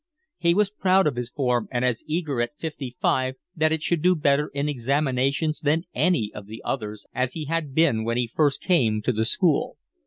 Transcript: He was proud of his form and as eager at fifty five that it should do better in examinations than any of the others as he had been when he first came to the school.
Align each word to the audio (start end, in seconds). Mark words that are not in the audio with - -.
He 0.39 0.55
was 0.55 0.71
proud 0.71 1.05
of 1.05 1.15
his 1.15 1.29
form 1.29 1.67
and 1.69 1.85
as 1.85 2.01
eager 2.07 2.41
at 2.41 2.57
fifty 2.57 2.97
five 2.99 3.35
that 3.55 3.71
it 3.71 3.83
should 3.83 4.01
do 4.01 4.15
better 4.15 4.47
in 4.51 4.67
examinations 4.67 5.59
than 5.59 5.83
any 5.93 6.31
of 6.33 6.47
the 6.47 6.63
others 6.65 7.05
as 7.13 7.33
he 7.33 7.45
had 7.45 7.75
been 7.75 8.03
when 8.03 8.17
he 8.17 8.25
first 8.35 8.61
came 8.61 9.03
to 9.03 9.11
the 9.13 9.25
school. 9.25 9.77